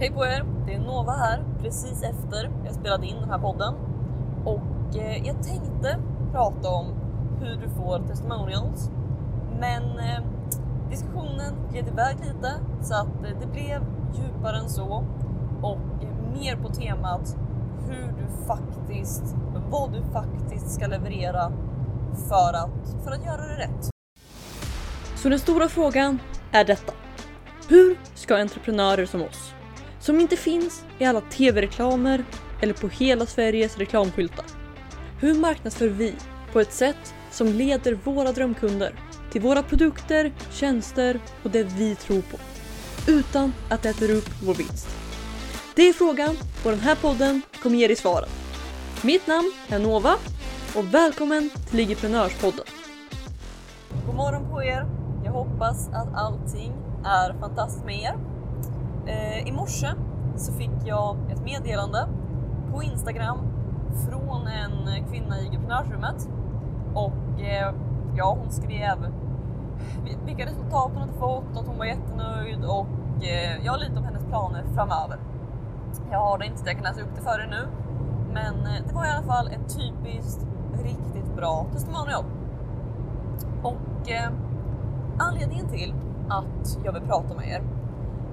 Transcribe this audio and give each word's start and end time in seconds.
Hej 0.00 0.10
på 0.10 0.26
er! 0.26 0.44
Det 0.66 0.74
är 0.74 0.78
Nova 0.78 1.12
här 1.12 1.44
precis 1.62 2.02
efter 2.02 2.50
jag 2.64 2.74
spelade 2.74 3.06
in 3.06 3.16
den 3.20 3.30
här 3.30 3.38
podden 3.38 3.74
och 4.44 4.96
eh, 4.96 5.26
jag 5.26 5.42
tänkte 5.42 5.98
prata 6.32 6.68
om 6.68 6.86
hur 7.40 7.56
du 7.56 7.68
får 7.68 8.08
testimonials. 8.08 8.90
Men 9.58 9.82
eh, 9.82 10.20
diskussionen 10.90 11.54
gled 11.70 11.88
iväg 11.88 12.16
lite 12.20 12.54
så 12.82 12.94
att 12.94 13.24
eh, 13.24 13.38
det 13.40 13.46
blev 13.46 13.84
djupare 14.14 14.56
än 14.56 14.68
så 14.68 15.04
och 15.62 16.02
eh, 16.02 16.32
mer 16.32 16.56
på 16.56 16.68
temat 16.68 17.36
hur 17.88 18.06
du 18.06 18.46
faktiskt, 18.46 19.36
vad 19.70 19.92
du 19.92 20.02
faktiskt 20.12 20.70
ska 20.70 20.86
leverera 20.86 21.52
för 22.28 22.52
att, 22.52 23.04
för 23.04 23.10
att 23.10 23.24
göra 23.24 23.46
det 23.46 23.58
rätt. 23.58 23.90
Så 25.16 25.28
den 25.28 25.38
stora 25.38 25.68
frågan 25.68 26.18
är 26.52 26.64
detta. 26.64 26.92
Hur 27.68 27.98
ska 28.14 28.36
entreprenörer 28.36 29.06
som 29.06 29.22
oss, 29.22 29.54
som 30.10 30.20
inte 30.20 30.36
finns 30.36 30.84
i 30.98 31.04
alla 31.04 31.20
tv-reklamer 31.20 32.24
eller 32.60 32.74
på 32.74 32.88
hela 32.88 33.26
Sveriges 33.26 33.78
reklamskyltar. 33.78 34.44
Hur 35.20 35.34
marknadsför 35.34 35.88
vi 35.88 36.14
på 36.52 36.60
ett 36.60 36.72
sätt 36.72 37.14
som 37.30 37.46
leder 37.46 37.92
våra 38.04 38.32
drömkunder 38.32 38.94
till 39.32 39.40
våra 39.40 39.62
produkter, 39.62 40.32
tjänster 40.52 41.20
och 41.42 41.50
det 41.50 41.62
vi 41.62 41.94
tror 41.94 42.20
på 42.22 42.38
utan 43.06 43.52
att 43.68 43.82
det 43.82 43.88
äter 43.88 44.10
upp 44.10 44.28
vår 44.42 44.54
vinst? 44.54 44.88
Det 45.74 45.88
är 45.88 45.92
frågan 45.92 46.36
och 46.64 46.70
den 46.70 46.80
här 46.80 46.94
podden 46.94 47.42
kommer 47.62 47.76
ge 47.76 47.86
dig 47.86 47.96
svaren. 47.96 48.28
Mitt 49.02 49.26
namn 49.26 49.52
är 49.68 49.78
Nova 49.78 50.14
och 50.76 50.94
välkommen 50.94 51.50
till 51.68 51.76
Ligiprenörspodden. 51.76 52.64
God 54.06 54.14
morgon 54.14 54.50
på 54.50 54.62
er! 54.62 54.86
Jag 55.24 55.32
hoppas 55.32 55.88
att 55.88 56.14
allting 56.14 56.72
är 57.04 57.40
fantastiskt 57.40 57.84
med 57.84 58.02
er. 58.02 58.29
Eh, 59.06 59.48
I 59.48 59.52
morse 59.52 59.88
så 60.36 60.52
fick 60.52 60.70
jag 60.84 61.16
ett 61.30 61.44
meddelande 61.44 62.08
på 62.72 62.82
Instagram 62.82 63.38
från 64.08 64.46
en 64.46 65.04
kvinna 65.10 65.40
i 65.40 65.46
entreprenörsrummet 65.46 66.28
och 66.94 67.40
eh, 67.40 67.74
ja, 68.16 68.36
hon 68.40 68.50
skrev 68.50 68.96
vilka 70.24 70.46
resultat 70.46 70.90
hon 70.92 71.00
hade 71.00 71.12
fått, 71.12 71.56
att 71.56 71.66
hon 71.66 71.78
var 71.78 71.84
jättenöjd 71.84 72.64
och 72.64 73.24
eh, 73.24 73.64
ja, 73.64 73.76
lite 73.76 73.98
om 73.98 74.04
hennes 74.04 74.24
planer 74.24 74.64
framöver. 74.74 75.18
Jag 76.10 76.18
har 76.18 76.38
det 76.38 76.46
inte 76.46 76.58
så 76.58 76.66
jag 76.66 76.74
kan 76.74 76.84
läsa 76.84 77.00
upp 77.00 77.14
det 77.16 77.22
för 77.22 77.40
er 77.40 77.46
nu, 77.50 77.68
men 78.32 78.54
eh, 78.54 78.86
det 78.88 78.94
var 78.94 79.06
i 79.06 79.08
alla 79.08 79.26
fall 79.26 79.48
ett 79.48 79.76
typiskt 79.78 80.46
riktigt 80.82 81.36
bra 81.36 81.66
testimonial. 81.72 82.24
Och 83.62 84.10
eh, 84.10 84.30
anledningen 85.18 85.68
till 85.68 85.94
att 86.28 86.78
jag 86.84 86.92
vill 86.92 87.02
prata 87.02 87.34
med 87.34 87.48
er 87.48 87.62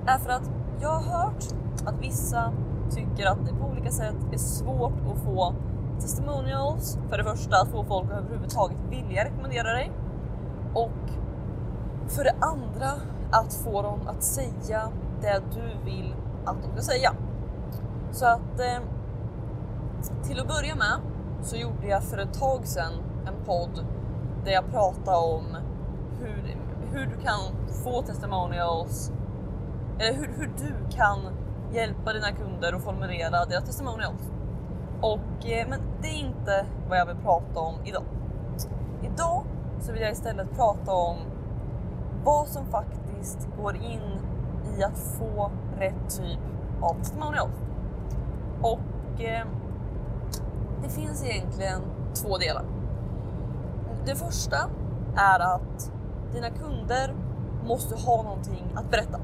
är 0.08 0.18
för 0.18 0.30
att 0.30 0.52
jag 0.82 0.90
har 0.90 1.20
hört 1.20 1.44
att 1.86 2.02
vissa 2.02 2.54
tycker 2.90 3.26
att 3.26 3.46
det 3.46 3.54
på 3.54 3.66
olika 3.66 3.92
sätt 3.92 4.16
är 4.34 4.38
svårt 4.38 4.94
att 5.12 5.24
få 5.24 5.54
testimonials. 6.00 6.98
För 7.10 7.18
det 7.18 7.24
första 7.24 7.62
att 7.62 7.68
få 7.68 7.84
folk 7.84 8.12
att 8.12 8.18
överhuvudtaget 8.18 8.78
vilja 8.90 9.26
rekommendera 9.26 9.74
dig 9.74 9.92
och 10.74 11.10
för 12.08 12.24
det 12.24 12.36
andra 12.40 12.92
att 13.32 13.54
få 13.54 13.82
dem 13.82 14.00
att 14.08 14.24
säga 14.24 14.92
det 15.22 15.42
du 15.54 15.86
vill 15.86 16.16
att 16.46 16.56
de 16.64 16.72
ska 16.72 16.82
säga. 16.82 17.14
Så 18.12 18.26
att 18.26 18.60
eh, 18.60 18.84
till 20.24 20.40
att 20.40 20.48
börja 20.48 20.76
med 20.76 21.00
så 21.42 21.56
gjorde 21.56 21.88
jag 21.88 22.04
för 22.04 22.18
ett 22.18 22.34
tag 22.34 22.68
sedan 22.68 22.94
en 23.28 23.46
podd 23.46 23.86
där 24.46 24.52
jag 24.52 24.72
pratade 24.72 25.18
om 25.18 25.44
hur, 26.20 26.58
hur 26.92 27.06
du 27.06 27.18
kan 27.18 27.40
få 27.84 28.02
testimonials, 28.02 29.12
Eh, 30.00 30.16
hur, 30.16 30.28
hur 30.38 30.52
du 30.58 30.96
kan 30.96 31.20
hjälpa 31.72 32.14
dina 32.14 32.32
kunder 32.32 32.74
att 32.74 32.84
formulera 32.84 33.46
deras 33.46 33.64
testimonials. 33.64 34.32
Och, 35.02 35.50
eh, 35.50 35.68
men 35.70 35.80
det 36.02 36.08
är 36.08 36.20
inte 36.20 36.66
vad 36.90 36.98
jag 36.98 37.06
vill 37.06 37.16
prata 37.16 37.60
om 37.60 37.76
idag. 37.86 38.04
Idag 39.04 39.44
så 39.80 39.92
vill 39.92 40.02
jag 40.02 40.12
istället 40.12 40.56
prata 40.56 40.92
om 40.92 41.18
vad 42.24 42.48
som 42.48 42.66
faktiskt 42.66 43.48
går 43.62 43.76
in 43.76 44.20
i 44.78 44.84
att 44.84 45.00
få 45.00 45.52
rätt 45.78 46.18
typ 46.18 46.40
av 46.82 46.94
testimonial. 46.94 47.50
Och 48.62 49.22
eh, 49.22 49.46
det 50.84 50.90
finns 50.90 51.26
egentligen 51.26 51.82
två 52.14 52.38
delar. 52.38 52.66
Det 54.06 54.16
första 54.16 54.58
är 55.16 55.40
att 55.40 55.92
dina 56.34 56.50
kunder 56.50 57.16
måste 57.66 57.96
ha 57.96 58.24
någonting 58.24 58.64
att 58.76 58.92
berätta. 58.92 59.20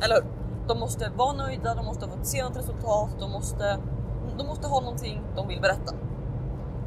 Eller 0.00 0.14
hur? 0.14 0.24
De 0.68 0.80
måste 0.80 1.10
vara 1.16 1.32
nöjda, 1.32 1.74
de 1.74 1.86
måste 1.86 2.06
ha 2.06 2.16
fått 2.16 2.26
se 2.26 2.42
något 2.42 2.56
resultat, 2.56 3.16
de 3.20 3.30
måste, 3.30 3.78
de 4.38 4.46
måste 4.46 4.68
ha 4.68 4.80
någonting 4.80 5.22
de 5.36 5.48
vill 5.48 5.60
berätta. 5.60 5.94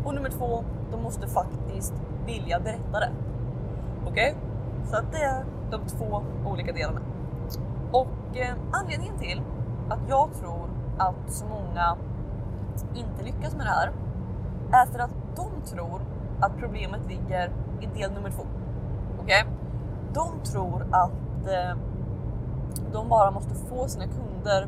Och 0.05 0.13
nummer 0.15 0.29
två, 0.29 0.63
de 0.91 1.03
måste 1.03 1.27
faktiskt 1.27 1.93
vilja 2.25 2.59
berätta 2.59 2.99
det. 2.99 3.11
Okej? 4.07 4.11
Okay? 4.11 4.33
Så 4.85 4.97
att 4.97 5.11
det 5.11 5.23
är 5.23 5.45
de 5.71 5.85
två 5.85 6.23
olika 6.45 6.73
delarna. 6.73 7.01
Och 7.91 8.37
eh, 8.37 8.55
anledningen 8.71 9.17
till 9.17 9.41
att 9.89 9.99
jag 10.07 10.29
tror 10.39 10.69
att 10.97 11.33
så 11.33 11.45
många 11.45 11.97
inte 12.95 13.23
lyckas 13.23 13.55
med 13.55 13.65
det 13.65 13.69
här 13.69 13.91
är 14.71 14.85
för 14.85 14.99
att 14.99 15.11
de 15.35 15.61
tror 15.65 16.01
att 16.39 16.57
problemet 16.57 17.07
ligger 17.07 17.51
i 17.81 17.85
del 17.85 18.11
nummer 18.11 18.29
två. 18.29 18.43
Okej? 19.21 19.43
Okay? 19.43 19.53
De 20.13 20.51
tror 20.51 20.87
att 20.91 21.47
eh, 21.47 21.77
de 22.93 23.09
bara 23.09 23.31
måste 23.31 23.55
få 23.55 23.87
sina 23.87 24.05
kunder 24.05 24.67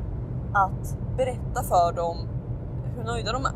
att 0.53 0.97
berätta 1.17 1.63
för 1.63 1.93
dem 1.95 2.17
hur 2.97 3.03
nöjda 3.03 3.31
de 3.31 3.45
är. 3.45 3.53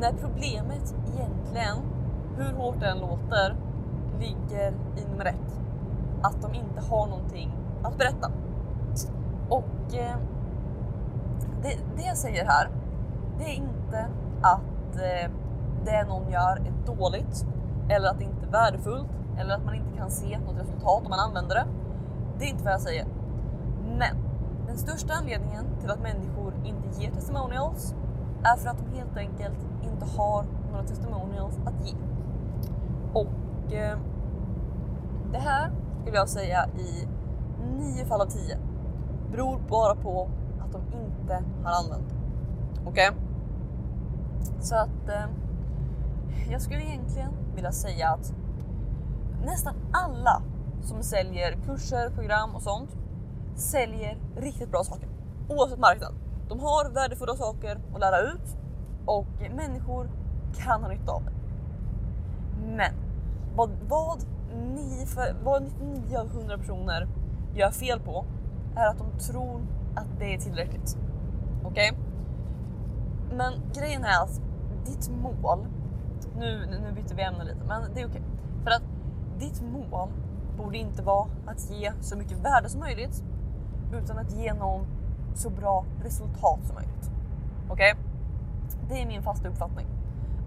När 0.00 0.12
problemet 0.12 0.94
egentligen, 1.14 1.76
hur 2.36 2.52
hårt 2.52 2.80
det 2.80 2.86
än 2.86 2.98
låter, 2.98 3.56
ligger 4.20 4.72
i 4.96 5.10
nummer 5.10 5.24
ett. 5.24 5.60
Att 6.22 6.42
de 6.42 6.54
inte 6.54 6.80
har 6.90 7.06
någonting 7.06 7.52
att 7.82 7.98
berätta. 7.98 8.30
Och 9.48 9.94
eh, 9.94 10.16
det, 11.62 11.78
det 11.96 12.02
jag 12.02 12.16
säger 12.16 12.44
här, 12.44 12.68
det 13.38 13.44
är 13.44 13.54
inte 13.54 14.06
att 14.42 14.96
eh, 14.96 15.30
det 15.84 16.04
någon 16.08 16.30
gör 16.30 16.56
är 16.56 16.96
dåligt 16.96 17.46
eller 17.88 18.08
att 18.08 18.18
det 18.18 18.24
inte 18.24 18.46
är 18.46 18.50
värdefullt 18.50 19.08
eller 19.38 19.54
att 19.54 19.64
man 19.64 19.74
inte 19.74 19.96
kan 19.96 20.10
se 20.10 20.38
något 20.38 20.60
resultat 20.60 21.02
om 21.04 21.10
man 21.10 21.20
använder 21.20 21.54
det. 21.54 21.64
Det 22.38 22.44
är 22.44 22.48
inte 22.48 22.64
vad 22.64 22.72
jag 22.72 22.80
säger. 22.80 23.06
Men 24.00 24.16
den 24.66 24.78
största 24.78 25.12
anledningen 25.14 25.66
till 25.80 25.90
att 25.90 26.02
människor 26.02 26.54
inte 26.64 27.00
ger 27.00 27.10
testimonials 27.10 27.94
är 28.42 28.56
för 28.56 28.68
att 28.68 28.78
de 28.78 28.98
helt 28.98 29.16
enkelt 29.16 29.58
inte 29.82 30.06
har 30.16 30.44
några 30.70 30.84
testimonials 30.84 31.58
att 31.66 31.86
ge. 31.86 31.94
Och 33.12 33.72
eh, 33.72 33.98
det 35.32 35.38
här 35.38 35.70
skulle 36.00 36.16
jag 36.16 36.28
säga 36.28 36.66
i 36.78 37.08
9 37.78 38.04
fall 38.04 38.20
av 38.20 38.26
10 38.26 38.58
beror 39.32 39.60
bara 39.68 39.94
på 39.94 40.30
att 40.60 40.72
de 40.72 40.82
inte 40.98 41.44
har 41.64 41.84
använt 41.84 42.14
Okej? 42.86 43.10
Okay? 43.10 43.20
Så 44.60 44.74
att 44.74 45.08
eh, 45.08 45.26
jag 46.50 46.62
skulle 46.62 46.82
egentligen 46.82 47.30
vilja 47.54 47.72
säga 47.72 48.08
att 48.08 48.32
nästan 49.44 49.74
alla 49.92 50.42
som 50.82 51.02
säljer 51.02 51.52
kurser, 51.66 52.10
program 52.10 52.54
och 52.54 52.62
sånt 52.62 52.99
säljer 53.56 54.18
riktigt 54.36 54.70
bra 54.70 54.84
saker 54.84 55.08
oavsett 55.50 55.78
marknad. 55.78 56.14
De 56.48 56.60
har 56.60 56.90
värdefulla 56.90 57.36
saker 57.36 57.80
att 57.94 58.00
lära 58.00 58.20
ut 58.20 58.56
och 59.06 59.26
människor 59.56 60.10
kan 60.56 60.82
ha 60.82 60.88
nytta 60.88 61.12
av 61.12 61.24
det. 61.24 61.32
Men 62.66 62.94
vad, 63.56 63.70
vad, 63.88 64.24
9, 64.74 65.06
vad 65.44 65.62
99 65.62 66.18
av 66.18 66.26
100 66.26 66.58
personer 66.58 67.08
gör 67.54 67.70
fel 67.70 68.00
på 68.00 68.24
är 68.76 68.86
att 68.86 68.98
de 68.98 69.18
tror 69.18 69.60
att 69.94 70.18
det 70.18 70.34
är 70.34 70.38
tillräckligt. 70.38 70.98
Okej? 71.64 71.92
Okay? 71.92 72.04
Men 73.36 73.52
grejen 73.74 74.04
är 74.04 74.22
att 74.22 74.40
ditt 74.86 75.10
mål, 75.10 75.66
nu, 76.38 76.66
nu 76.66 76.92
byter 76.92 77.14
vi 77.16 77.22
ämne 77.22 77.44
lite, 77.44 77.64
men 77.66 77.82
det 77.94 78.00
är 78.00 78.06
okej. 78.06 78.20
Okay. 78.20 78.22
För 78.64 78.70
att 78.70 78.82
ditt 79.38 79.62
mål 79.62 80.08
borde 80.56 80.78
inte 80.78 81.02
vara 81.02 81.28
att 81.46 81.70
ge 81.70 81.92
så 82.00 82.16
mycket 82.16 82.38
värde 82.38 82.68
som 82.68 82.80
möjligt 82.80 83.24
utan 83.92 84.18
att 84.18 84.32
ge 84.32 84.54
någon 84.54 84.86
så 85.34 85.50
bra 85.50 85.84
resultat 86.02 86.58
som 86.66 86.74
möjligt. 86.74 87.10
Okej? 87.68 87.92
Okay? 87.92 88.04
Det 88.88 89.02
är 89.02 89.06
min 89.06 89.22
fasta 89.22 89.48
uppfattning. 89.48 89.86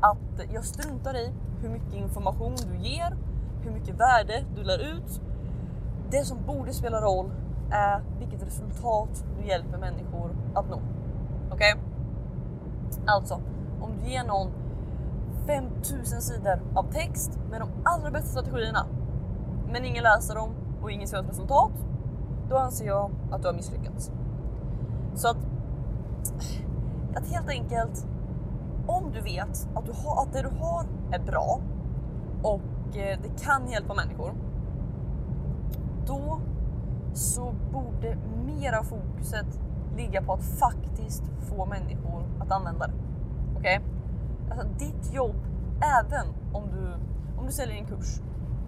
Att 0.01 0.47
jag 0.53 0.65
struntar 0.65 1.15
i 1.15 1.31
hur 1.61 1.69
mycket 1.69 1.93
information 1.93 2.55
du 2.55 2.89
ger, 2.89 3.17
hur 3.61 3.71
mycket 3.71 3.95
värde 3.99 4.43
du 4.55 4.63
lär 4.63 4.79
ut. 4.79 5.21
Det 6.09 6.25
som 6.25 6.37
borde 6.47 6.73
spela 6.73 7.01
roll 7.01 7.31
är 7.71 8.01
vilket 8.19 8.47
resultat 8.47 9.25
du 9.39 9.47
hjälper 9.47 9.77
människor 9.77 10.31
att 10.53 10.69
nå. 10.69 10.81
Okej? 11.51 11.73
Okay? 11.73 11.83
Alltså, 13.05 13.41
om 13.81 13.91
du 14.03 14.09
ger 14.09 14.23
någon 14.23 14.51
5000 15.47 16.21
sidor 16.21 16.61
av 16.75 16.91
text 16.91 17.39
med 17.49 17.61
de 17.61 17.69
allra 17.83 18.11
bästa 18.11 18.27
strategierna 18.27 18.85
men 19.71 19.85
ingen 19.85 20.03
läser 20.03 20.35
dem 20.35 20.49
och 20.81 20.91
ingen 20.91 21.07
ser 21.07 21.17
ett 21.17 21.29
resultat, 21.29 21.71
då 22.49 22.57
anser 22.57 22.85
jag 22.85 23.11
att 23.31 23.41
du 23.41 23.47
har 23.47 23.55
misslyckats. 23.55 24.11
Så 25.15 25.27
att, 25.27 25.37
att 27.15 27.27
helt 27.27 27.49
enkelt, 27.49 28.07
om 28.87 29.11
du 29.11 29.21
vet 29.21 29.67
att, 29.75 29.85
du 29.85 29.91
har, 29.91 30.21
att 30.23 30.33
det 30.33 30.41
du 30.41 30.49
har 30.59 30.85
är 31.11 31.19
bra 31.19 31.59
och 32.43 32.97
eh, 32.97 33.19
det 33.23 33.43
kan 33.43 33.67
hjälpa 33.67 33.93
människor. 33.93 34.33
Då 36.07 36.39
så 37.13 37.53
borde 37.71 38.17
mera 38.45 38.83
fokuset 38.83 39.59
ligga 39.97 40.21
på 40.21 40.33
att 40.33 40.43
faktiskt 40.43 41.23
få 41.39 41.65
människor 41.65 42.23
att 42.39 42.51
använda 42.51 42.87
det. 42.87 42.93
Okej? 43.57 43.79
Okay? 43.79 43.89
Alltså 44.51 44.67
ditt 44.79 45.13
jobb, 45.13 45.35
även 45.99 46.25
om 46.53 46.63
du, 46.71 46.93
om 47.39 47.45
du 47.45 47.51
säljer 47.51 47.77
en 47.77 47.85
kurs, 47.85 48.21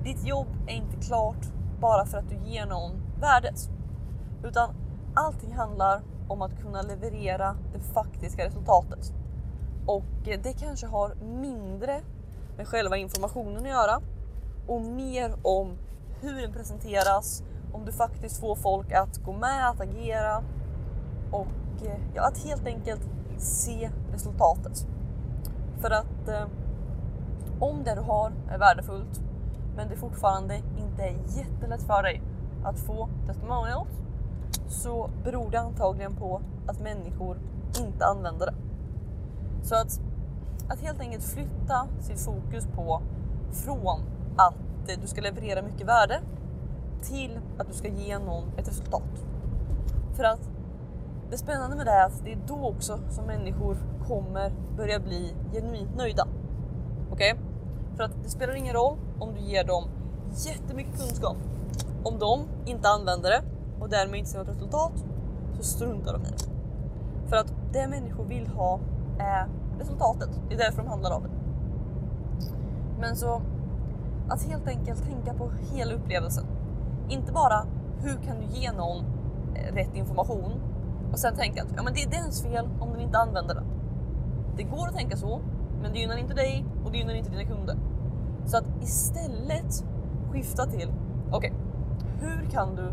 ditt 0.04 0.28
jobb 0.28 0.48
är 0.68 0.74
inte 0.74 0.98
klart 1.08 1.46
bara 1.82 2.06
för 2.06 2.18
att 2.18 2.30
du 2.30 2.52
ger 2.52 2.66
någon 2.66 2.92
värdet. 3.20 3.70
Utan 4.44 4.76
allting 5.14 5.54
handlar 5.54 6.02
om 6.28 6.42
att 6.42 6.62
kunna 6.62 6.82
leverera 6.82 7.56
det 7.74 7.80
faktiska 7.80 8.46
resultatet. 8.46 9.14
Och 9.86 10.04
det 10.24 10.60
kanske 10.60 10.88
har 10.88 11.16
mindre 11.16 12.02
med 12.58 12.68
själva 12.68 12.98
informationen 12.98 13.58
att 13.58 13.70
göra 13.70 14.02
och 14.68 14.82
mer 14.82 15.36
om 15.44 15.78
hur 16.22 16.42
den 16.42 16.54
presenteras, 16.54 17.44
om 17.74 17.86
du 17.86 17.92
faktiskt 17.92 18.40
får 18.40 18.56
folk 18.56 18.92
att 18.92 19.18
gå 19.18 19.34
med, 19.34 19.70
att 19.70 19.82
agera 19.82 20.44
och 21.32 21.48
ja, 22.16 22.28
att 22.28 22.38
helt 22.38 22.68
enkelt 22.68 23.02
se 23.38 23.90
resultatet. 24.12 24.88
För 25.82 25.92
att 25.92 26.28
eh, 26.28 26.48
om 27.60 27.84
det 27.84 27.96
du 27.96 28.02
har 28.02 28.32
är 28.50 28.58
värdefullt 28.58 29.22
men 29.76 29.90
det 29.90 29.96
fortfarande 29.96 30.56
inte 30.56 31.04
är 31.04 31.16
jättelätt 31.38 31.84
för 31.84 32.04
dig 32.04 32.22
att 32.66 32.80
få 32.80 33.10
testimonials 33.28 33.90
så 34.68 35.10
beror 35.24 35.52
det 35.52 35.60
antagligen 35.60 36.16
på 36.16 36.42
att 36.68 36.80
människor 36.80 37.38
inte 37.80 38.06
använder 38.06 38.46
det. 38.46 38.54
Så 39.64 39.76
att, 39.76 40.00
att 40.70 40.80
helt 40.80 41.00
enkelt 41.00 41.24
flytta 41.24 41.88
sitt 42.00 42.20
fokus 42.20 42.68
på 42.76 43.02
från 43.52 44.00
att 44.38 44.56
du 45.02 45.08
ska 45.08 45.22
leverera 45.22 45.62
mycket 45.62 45.88
värde 45.88 46.20
till 47.02 47.40
att 47.58 47.68
du 47.68 47.74
ska 47.74 47.88
ge 47.88 48.20
någon 48.20 48.44
ett 48.58 48.68
resultat. 48.68 49.26
För 50.16 50.24
att 50.24 50.50
det 51.32 51.38
spännande 51.38 51.76
med 51.76 51.86
det 51.86 51.92
är 51.92 52.06
att 52.06 52.24
det 52.24 52.32
är 52.32 52.40
då 52.48 52.68
också 52.68 53.00
som 53.10 53.26
människor 53.26 53.78
kommer 54.08 54.52
börja 54.78 55.00
bli 55.00 55.34
genuint 55.54 55.96
nöjda. 55.96 56.28
Okej? 57.12 57.34
Okay? 57.34 57.46
För 57.96 58.04
att 58.04 58.24
det 58.24 58.30
spelar 58.30 58.56
ingen 58.56 58.74
roll 58.74 58.98
om 59.20 59.34
du 59.34 59.42
ger 59.42 59.64
dem 59.64 59.84
jättemycket 60.46 61.00
kunskap. 61.00 61.38
Om 62.06 62.20
de 62.20 62.48
inte 62.66 62.90
använder 62.90 63.30
det 63.30 63.44
och 63.80 63.90
därmed 63.90 64.20
inte 64.20 64.30
ser 64.30 64.40
något 64.40 64.50
resultat 64.50 65.06
så 65.58 65.64
struntar 65.64 66.14
de 66.14 66.22
i 66.22 66.30
det. 66.30 66.44
För 67.30 67.36
att 67.36 67.54
det 67.74 67.88
människor 67.88 68.26
vill 68.26 68.48
ha 68.48 68.80
är 69.20 69.48
resultatet. 69.80 70.30
Det 70.50 70.56
är 70.56 70.58
därför 70.58 70.82
de 70.82 70.88
handlar 70.88 71.12
av 71.12 71.24
det. 71.24 71.30
Men 73.00 73.16
så 73.16 73.42
att 74.30 74.44
helt 74.44 74.68
enkelt 74.68 75.06
tänka 75.06 75.34
på 75.34 75.52
hela 75.74 75.94
upplevelsen. 75.94 76.46
Inte 77.10 77.32
bara 77.32 77.66
hur 78.02 78.18
kan 78.18 78.38
du 78.40 78.60
ge 78.60 78.72
någon 78.72 79.06
eh, 79.56 79.74
rätt 79.74 79.96
information 79.96 80.52
och 81.12 81.20
sen 81.20 81.36
tänka 81.36 81.64
att 81.64 81.70
ja, 81.76 81.84
men 81.84 81.94
det 81.94 82.02
är 82.02 82.10
dens 82.10 82.44
fel 82.44 82.70
om 82.80 82.92
den 82.92 83.02
inte 83.02 83.18
använder 83.18 83.56
den. 83.56 83.66
Det 84.58 84.64
går 84.64 84.88
att 84.88 84.96
tänka 84.96 85.18
så, 85.18 85.42
men 85.82 85.94
det 85.94 86.00
gynnar 86.00 86.18
inte 86.18 86.34
dig 86.34 86.66
och 86.86 86.92
det 86.92 86.98
gynnar 86.98 87.14
inte 87.14 87.30
dina 87.30 87.44
kunder. 87.44 87.78
Så 88.46 88.58
att 88.58 88.66
istället 88.82 89.86
skifta 90.32 90.66
till, 90.66 90.92
okej, 91.32 91.52
okay, 91.52 91.65
hur 92.20 92.50
kan 92.50 92.76
du 92.76 92.92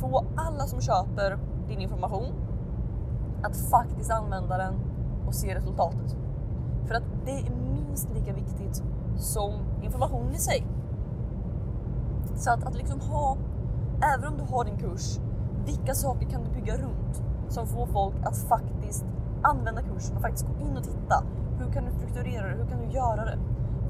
få 0.00 0.24
alla 0.36 0.66
som 0.66 0.80
köper 0.80 1.38
din 1.68 1.80
information 1.80 2.32
att 3.42 3.56
faktiskt 3.56 4.10
använda 4.10 4.58
den 4.58 4.74
och 5.26 5.34
se 5.34 5.54
resultatet? 5.54 6.16
För 6.86 6.94
att 6.94 7.02
det 7.24 7.30
är 7.30 7.50
minst 7.50 8.08
lika 8.14 8.32
viktigt 8.32 8.82
som 9.16 9.52
informationen 9.82 10.34
i 10.34 10.38
sig. 10.38 10.66
Så 12.36 12.50
att, 12.50 12.64
att 12.64 12.74
liksom 12.74 13.00
ha, 13.00 13.36
även 14.14 14.32
om 14.32 14.38
du 14.38 14.54
har 14.54 14.64
din 14.64 14.78
kurs, 14.78 15.18
vilka 15.66 15.94
saker 15.94 16.26
kan 16.26 16.44
du 16.44 16.50
bygga 16.50 16.76
runt 16.76 17.22
som 17.48 17.66
får 17.66 17.86
folk 17.86 18.14
att 18.24 18.36
faktiskt 18.36 19.04
använda 19.42 19.82
kursen 19.82 20.16
och 20.16 20.22
faktiskt 20.22 20.46
gå 20.46 20.66
in 20.66 20.76
och 20.76 20.84
titta. 20.84 21.24
Hur 21.58 21.72
kan 21.72 21.84
du 21.84 21.90
strukturera 21.90 22.48
det? 22.48 22.54
Hur 22.54 22.66
kan 22.66 22.80
du 22.80 22.94
göra 22.94 23.24
det? 23.24 23.38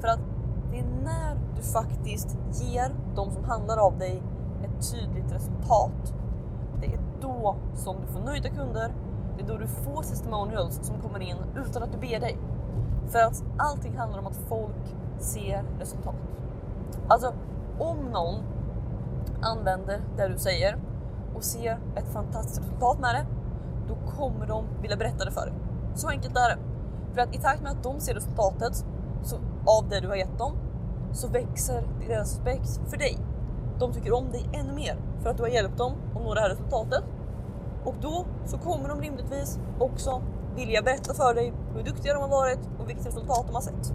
För 0.01 0.07
att 0.07 0.19
det 0.71 0.79
är 0.79 0.85
när 1.03 1.37
du 1.55 1.61
faktiskt 1.61 2.37
ger 2.51 2.95
de 3.15 3.31
som 3.31 3.43
handlar 3.43 3.77
av 3.77 3.97
dig 3.97 4.21
ett 4.63 4.91
tydligt 4.91 5.31
resultat. 5.31 6.13
Det 6.81 6.87
är 6.87 6.99
då 7.21 7.55
som 7.75 7.95
du 8.01 8.07
får 8.07 8.19
nöjda 8.19 8.49
kunder. 8.49 8.93
Det 9.37 9.43
är 9.43 9.47
då 9.47 9.57
du 9.57 9.67
får 9.67 10.03
testimonials 10.03 10.79
som 10.81 11.01
kommer 11.01 11.19
in 11.19 11.37
utan 11.55 11.83
att 11.83 11.91
du 11.91 11.97
ber 11.97 12.19
dig. 12.19 12.37
För 13.07 13.19
att 13.19 13.43
allting 13.57 13.97
handlar 13.97 14.19
om 14.19 14.27
att 14.27 14.39
folk 14.49 14.95
ser 15.19 15.63
resultat. 15.79 16.15
Alltså 17.07 17.33
om 17.79 17.97
någon 17.97 18.35
använder 19.41 20.01
det 20.17 20.27
du 20.27 20.37
säger 20.37 20.77
och 21.35 21.43
ser 21.43 21.79
ett 21.95 22.13
fantastiskt 22.13 22.61
resultat 22.61 22.99
med 22.99 23.15
det, 23.15 23.25
då 23.87 24.11
kommer 24.11 24.47
de 24.47 24.65
vilja 24.81 24.97
berätta 24.97 25.25
det 25.25 25.31
för 25.31 25.45
dig. 25.45 25.53
Så 25.95 26.07
enkelt 26.09 26.37
är 26.37 26.49
det. 26.49 26.57
För 27.13 27.21
att 27.21 27.35
i 27.35 27.37
takt 27.37 27.61
med 27.61 27.71
att 27.71 27.83
de 27.83 27.99
ser 27.99 28.13
resultatet 28.13 28.85
så, 29.23 29.35
av 29.65 29.89
det 29.89 29.99
du 29.99 30.07
har 30.07 30.15
gett 30.15 30.37
dem 30.37 30.51
så 31.13 31.27
växer 31.27 31.83
deras 32.07 32.39
respekt 32.39 32.89
för 32.89 32.97
dig. 32.97 33.17
De 33.81 33.93
tycker 33.93 34.13
om 34.13 34.31
dig 34.31 34.49
ännu 34.53 34.73
mer 34.73 34.97
för 35.21 35.29
att 35.29 35.37
du 35.37 35.43
har 35.43 35.49
hjälpt 35.49 35.77
dem 35.77 35.93
att 36.15 36.23
nå 36.23 36.33
det 36.33 36.41
här 36.41 36.49
resultatet. 36.49 37.03
Och 37.83 37.95
då 38.01 38.25
så 38.45 38.57
kommer 38.57 38.89
de 38.89 39.01
rimligtvis 39.01 39.59
också 39.79 40.21
vilja 40.55 40.81
berätta 40.81 41.13
för 41.13 41.33
dig 41.33 41.53
hur 41.75 41.83
duktiga 41.83 42.13
de 42.13 42.21
har 42.21 42.29
varit 42.29 42.59
och 42.79 42.89
vilket 42.89 43.05
resultat 43.05 43.43
de 43.47 43.53
har 43.53 43.61
sett. 43.61 43.93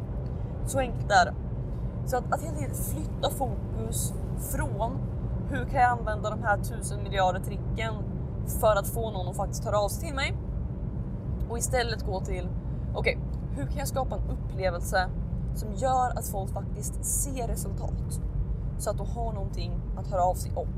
Så 0.66 0.78
enkelt 0.78 1.10
är 1.10 1.24
det. 1.24 1.34
Så 2.06 2.16
att, 2.16 2.32
att 2.32 2.42
helt 2.42 2.58
enkelt 2.58 2.76
flytta 2.76 3.30
fokus 3.30 4.14
från 4.52 4.98
hur 5.50 5.64
kan 5.64 5.80
jag 5.80 5.98
använda 5.98 6.30
de 6.30 6.42
här 6.42 6.58
tusen 6.58 7.02
miljarder 7.02 7.40
tricken 7.40 7.94
för 8.60 8.76
att 8.76 8.88
få 8.88 9.10
någon 9.10 9.28
att 9.28 9.36
faktiskt 9.36 9.64
höra 9.64 9.78
av 9.78 9.88
sig 9.88 10.06
till 10.06 10.16
mig 10.16 10.36
och 11.50 11.58
istället 11.58 12.06
gå 12.06 12.20
till 12.20 12.48
okej, 12.94 13.18
okay, 13.18 13.56
hur 13.56 13.66
kan 13.66 13.78
jag 13.78 13.88
skapa 13.88 14.16
en 14.16 14.30
upplevelse 14.30 15.08
som 15.54 15.74
gör 15.74 16.10
att 16.18 16.28
folk 16.28 16.50
faktiskt 16.50 17.04
ser 17.04 17.48
resultat 17.48 18.20
så 18.78 18.90
att 18.90 18.96
du 18.96 19.04
har 19.04 19.32
någonting 19.32 19.80
att 19.96 20.10
höra 20.10 20.22
av 20.22 20.34
sig 20.34 20.52
om. 20.54 20.68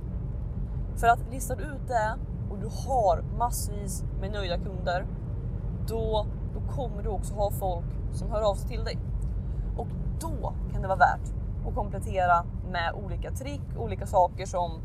För 0.97 1.07
att 1.07 1.19
listar 1.31 1.57
du 1.57 1.63
ut 1.63 1.89
det 1.89 2.15
och 2.51 2.59
du 2.59 2.67
har 2.89 3.25
massvis 3.39 4.05
med 4.21 4.33
nöjda 4.33 4.59
kunder, 4.59 5.07
då, 5.89 6.27
då 6.55 6.75
kommer 6.75 7.03
du 7.03 7.09
också 7.09 7.35
ha 7.35 7.51
folk 7.51 7.87
som 8.13 8.31
hör 8.31 8.51
av 8.51 8.55
sig 8.55 8.69
till 8.69 8.85
dig. 8.85 8.99
Och 9.77 9.87
då 10.21 10.53
kan 10.73 10.83
det 10.83 10.89
vara 10.89 10.99
värt 10.99 11.35
att 11.69 11.75
komplettera 11.75 12.45
med 12.71 12.95
olika 13.05 13.31
trick, 13.31 13.63
olika 13.79 14.07
saker 14.07 14.47
som 14.47 14.81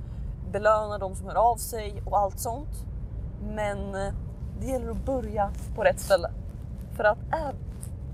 belönar 0.52 1.00
de 1.00 1.16
som 1.16 1.28
hör 1.28 1.36
av 1.36 1.56
sig 1.56 2.04
och 2.06 2.20
allt 2.20 2.40
sånt. 2.40 2.86
Men 3.42 3.96
eh, 3.96 4.14
det 4.60 4.68
gäller 4.68 4.92
att 4.92 5.06
börja 5.06 5.52
på 5.76 5.84
rätt 5.84 6.00
ställe. 6.00 6.32
För 6.96 7.04
att 7.04 7.18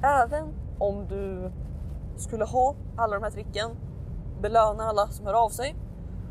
även 0.02 0.54
om 0.78 1.08
du 1.08 1.52
skulle 2.18 2.46
ha 2.46 2.76
alla 2.96 3.16
de 3.16 3.24
här 3.24 3.32
tricken, 3.32 3.72
belöna 4.42 4.84
alla 4.84 5.08
som 5.08 5.26
hör 5.26 5.46
av 5.46 5.50
sig. 5.50 5.76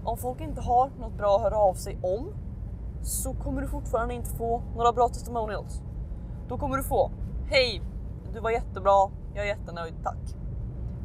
Om 0.05 0.19
folk 0.19 0.41
inte 0.41 0.61
har 0.61 0.91
något 1.01 1.17
bra 1.17 1.37
att 1.37 1.43
höra 1.43 1.57
av 1.57 1.75
sig 1.75 1.99
om 2.03 2.33
så 3.03 3.35
kommer 3.35 3.63
du 3.63 3.69
fortfarande 3.69 4.15
inte 4.15 4.31
få 4.31 4.63
några 4.77 4.93
bra 4.93 5.09
testimonials. 5.09 5.83
Då 6.49 6.59
kommer 6.59 6.77
du 6.77 6.83
få 6.83 7.11
Hej, 7.51 7.83
du 8.33 8.41
var 8.41 8.51
jättebra, 8.51 9.11
jag 9.35 9.45
är 9.45 9.49
jättenöjd, 9.49 9.95
tack. 10.03 10.37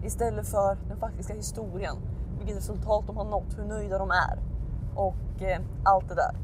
Istället 0.04 0.48
för 0.48 0.78
den 0.88 0.98
faktiska 0.98 1.34
historien, 1.34 1.96
vilket 2.38 2.58
resultat 2.58 3.04
de 3.08 3.18
har 3.18 3.26
nått, 3.26 3.58
hur 3.58 3.66
nöjda 3.66 3.98
de 3.98 4.12
är 4.12 4.40
och 4.96 5.42
eh, 5.42 5.62
allt 5.84 6.10
det 6.10 6.16
där. 6.16 6.36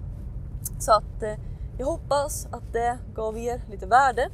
Så 0.79 0.91
att 0.91 1.23
eh, 1.23 1.33
jag 1.77 1.85
hoppas 1.85 2.47
att 2.51 2.73
det 2.73 2.97
gav 3.15 3.37
er 3.37 3.61
lite 3.69 3.85
värde 3.85 4.29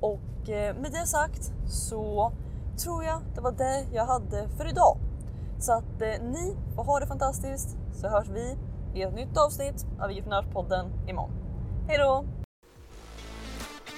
och 0.00 0.50
eh, 0.50 0.76
med 0.76 0.92
det 0.92 1.06
sagt 1.06 1.52
så 1.66 2.32
tror 2.76 3.04
jag 3.04 3.20
det 3.34 3.40
var 3.40 3.52
det 3.52 3.86
jag 3.92 4.06
hade 4.06 4.48
för 4.48 4.68
idag. 4.68 4.96
Så 5.62 5.72
att 5.72 6.02
eh, 6.02 6.08
ni 6.22 6.56
får 6.76 6.84
ha 6.84 7.00
det 7.00 7.06
fantastiskt 7.06 7.76
så 8.00 8.08
hörs 8.08 8.28
vi 8.28 8.56
i 9.00 9.02
ett 9.02 9.14
nytt 9.14 9.36
avsnitt 9.36 9.86
av 10.00 10.10
IG-prenörspodden 10.10 11.08
imorgon. 11.08 11.32
Hej 11.88 11.98
då! 11.98 12.24